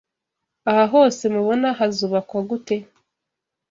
[0.69, 2.75] aha hose mubona hazubakwa gute